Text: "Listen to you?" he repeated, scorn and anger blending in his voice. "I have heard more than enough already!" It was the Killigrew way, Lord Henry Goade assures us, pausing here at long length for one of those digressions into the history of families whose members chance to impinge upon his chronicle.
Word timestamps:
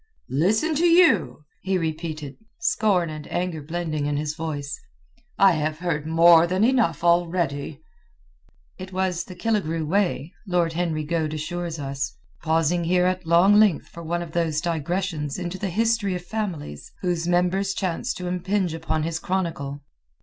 "Listen 0.31 0.73
to 0.77 0.85
you?" 0.87 1.45
he 1.61 1.77
repeated, 1.77 2.35
scorn 2.57 3.11
and 3.11 3.31
anger 3.31 3.61
blending 3.61 4.07
in 4.07 4.17
his 4.17 4.33
voice. 4.33 4.81
"I 5.37 5.51
have 5.51 5.77
heard 5.77 6.07
more 6.07 6.47
than 6.47 6.63
enough 6.63 7.03
already!" 7.03 7.83
It 8.79 8.91
was 8.91 9.23
the 9.25 9.35
Killigrew 9.35 9.85
way, 9.85 10.33
Lord 10.47 10.73
Henry 10.73 11.03
Goade 11.05 11.35
assures 11.35 11.77
us, 11.77 12.17
pausing 12.41 12.85
here 12.85 13.05
at 13.05 13.27
long 13.27 13.53
length 13.59 13.89
for 13.89 14.01
one 14.01 14.23
of 14.23 14.31
those 14.31 14.59
digressions 14.59 15.37
into 15.37 15.59
the 15.59 15.69
history 15.69 16.15
of 16.15 16.25
families 16.25 16.91
whose 17.01 17.27
members 17.27 17.75
chance 17.75 18.11
to 18.15 18.25
impinge 18.25 18.73
upon 18.73 19.03
his 19.03 19.19
chronicle. 19.19 19.81